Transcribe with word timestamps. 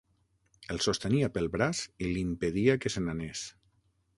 El 0.75 0.79
sostenia 0.85 1.29
pel 1.35 1.45
braç 1.57 1.81
i 2.07 2.09
l'impedia 2.15 2.77
que 2.87 2.93
se 2.95 3.05
n'anés. 3.07 3.45